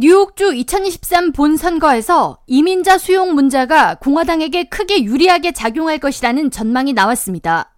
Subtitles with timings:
[0.00, 7.74] 뉴욕주 2023 본선거에서 이민자 수용 문제가 공화당에게 크게 유리하게 작용할 것이라는 전망이 나왔습니다.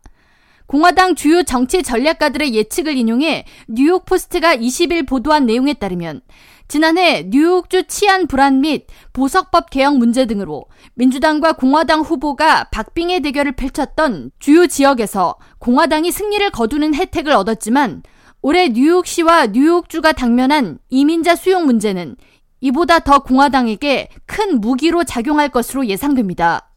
[0.67, 6.21] 공화당 주요 정치 전략가들의 예측을 인용해 뉴욕 포스트가 20일 보도한 내용에 따르면
[6.69, 10.67] 지난해 뉴욕주 치안 불안 및 보석법 개혁 문제 등으로
[10.97, 18.03] 민주당과 공화당 후보가 박빙의 대결을 펼쳤던 주요 지역에서 공화당이 승리를 거두는 혜택을 얻었지만
[18.43, 22.17] 올해 뉴욕시와 뉴욕주가 당면한 이민자 수용 문제는
[22.61, 26.71] 이보다 더 공화당에게 큰 무기로 작용할 것으로 예상됩니다.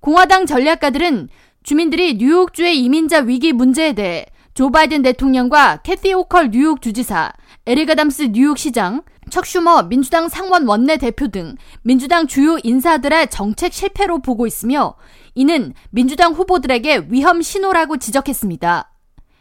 [0.00, 1.28] 공화당 전략가들은
[1.62, 7.30] 주민들이 뉴욕주의 이민자 위기 문제에 대해 조 바이든 대통령과 캐티 호컬 뉴욕 주지사,
[7.66, 14.46] 에릭 아담스 뉴욕시장, 척 슈머 민주당 상원 원내대표 등 민주당 주요 인사들의 정책 실패로 보고
[14.46, 14.94] 있으며
[15.34, 18.95] 이는 민주당 후보들에게 위험 신호라고 지적했습니다.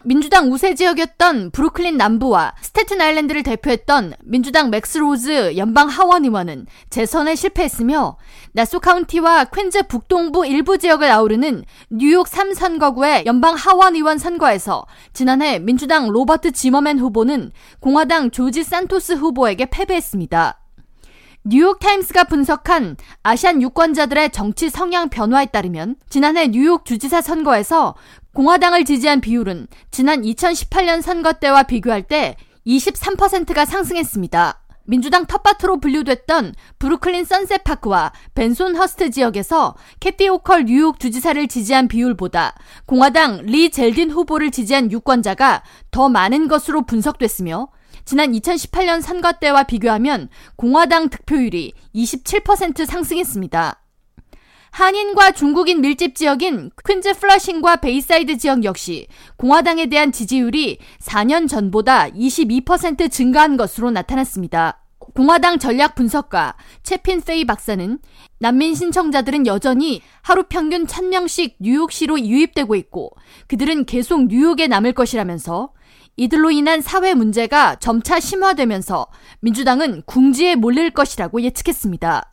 [0.08, 7.34] 민주당 우세 지역이었던 브루클린 남부와 스테튼 아일랜드를 대표했던 민주당 맥스 로즈 연방 하원 의원은 재선에
[7.34, 8.16] 실패했으며
[8.52, 16.10] 나소 카운티와 퀸즈 북동부 일부 지역을 아우르는 뉴욕 3선거구의 연방 하원 의원 선거에서 지난해 민주당
[16.10, 20.65] 로버트 지머맨 후보는 공화당 조지 산토스 후보에게 패배했습니다.
[21.48, 27.94] 뉴욕타임스가 분석한 아시안 유권자들의 정치 성향 변화에 따르면 지난해 뉴욕 주지사 선거에서
[28.34, 34.64] 공화당을 지지한 비율은 지난 2018년 선거 때와 비교할 때 23%가 상승했습니다.
[34.86, 42.56] 민주당 텃밭으로 분류됐던 브루클린 선셋파크와 벤손 허스트 지역에서 캐티 호컬 뉴욕 주지사를 지지한 비율보다
[42.88, 47.68] 공화당 리 젤딘 후보를 지지한 유권자가 더 많은 것으로 분석됐으며
[48.06, 53.82] 지난 2018년 선거 때와 비교하면 공화당 득표율이 27% 상승했습니다.
[54.70, 63.10] 한인과 중국인 밀집 지역인 퀸즈 플러싱과 베이사이드 지역 역시 공화당에 대한 지지율이 4년 전보다 22%
[63.10, 64.84] 증가한 것으로 나타났습니다.
[65.16, 68.00] 공화당 전략 분석가 채핀 페이 박사는
[68.40, 73.12] 난민 신청자들은 여전히 하루 평균 1000명씩 뉴욕시로 유입되고 있고
[73.48, 75.72] 그들은 계속 뉴욕에 남을 것이라면서
[76.18, 79.08] 이들로 인한 사회 문제가 점차 심화되면서
[79.42, 82.32] 민주당은 궁지에 몰릴 것이라고 예측했습니다.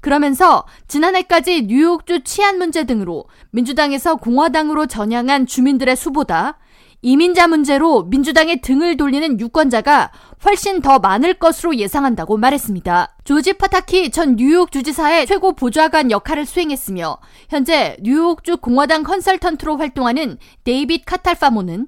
[0.00, 6.58] 그러면서 지난해까지 뉴욕주 치안 문제 등으로 민주당에서 공화당으로 전향한 주민들의 수보다
[7.00, 10.10] 이민자 문제로 민주당의 등을 돌리는 유권자가
[10.44, 13.16] 훨씬 더 많을 것으로 예상한다고 말했습니다.
[13.22, 17.18] 조지 파타키 전 뉴욕 주지사의 최고 보좌관 역할을 수행했으며
[17.48, 21.86] 현재 뉴욕주 공화당 컨설턴트로 활동하는 데이빗 카탈파모는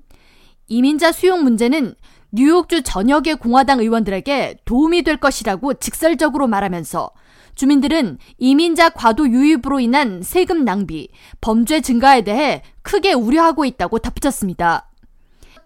[0.70, 1.96] 이민자 수용 문제는
[2.30, 7.10] 뉴욕주 전역의 공화당 의원들에게 도움이 될 것이라고 직설적으로 말하면서
[7.56, 11.08] 주민들은 이민자 과도 유입으로 인한 세금 낭비,
[11.40, 14.88] 범죄 증가에 대해 크게 우려하고 있다고 덧붙였습니다.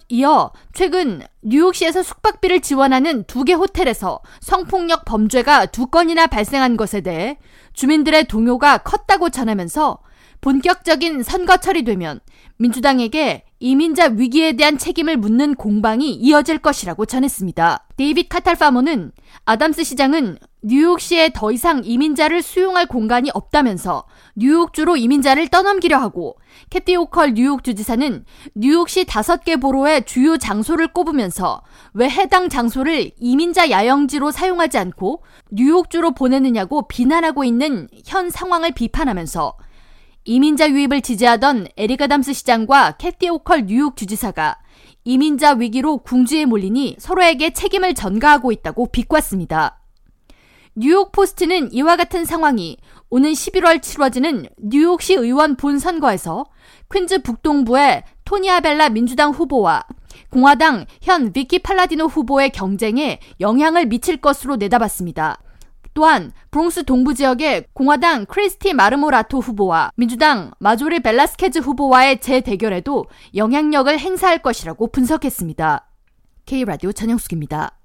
[0.09, 7.39] 이어 최근 뉴욕시에서 숙박비를 지원하는 두 개 호텔에서 성폭력 범죄가 두 건이나 발생한 것에 대해
[7.75, 9.99] 주민들의 동요가 컸다고 전하면서
[10.41, 12.21] 본격적인 선거철이 되면
[12.57, 17.87] 민주당에게 이민자 위기에 대한 책임을 묻는 공방이 이어질 것이라고 전했습니다.
[17.97, 19.13] 데이빗 카탈파모는
[19.47, 24.05] 아담스 시장은 뉴욕시에 더 이상 이민자를 수용할 공간이 없다면서
[24.37, 26.37] 뉴욕주로 이민자를 떠넘기려 하고
[26.69, 31.63] 캐시 호컬 뉴욕 주지사는 뉴욕시 다섯 개 borough의 주요 장소를 꼽으면서
[31.95, 39.57] 왜 해당 장소를 이민자 야영지로 사용하지 않고 뉴욕주로 보내느냐고 비난하고 있는 현 상황을 비판하면서
[40.27, 44.57] 이민자 유입을 지지하던 에릭 아담스 시장과 캐시 호컬 뉴욕 주지사가
[45.05, 49.83] 이민자 위기로 궁지에 몰리니 서로에게 책임을 전가하고 있다고 비꼬았습니다.
[50.77, 52.79] 뉴욕 포스트는 이와 같은 상황이
[53.11, 56.47] 오는 11월 치러지는 뉴욕시 의원 본선거에서
[56.91, 59.85] 퀸즈 북동부의 토니 아벨라 민주당 후보와
[60.31, 65.44] 공화당 현 비키 팔라디노 후보의 경쟁에 영향을 미칠 것으로 내다봤습니다.
[65.95, 74.43] 또한 브롱스 동부 지역의 공화당 크리스티 마르모라토 후보와 민주당 마조리 벨라스케즈 후보와의 재대결에도 영향력을 행사할
[74.43, 75.89] 것이라고 분석했습니다.
[76.47, 77.79] K라디오 전영숙입니다.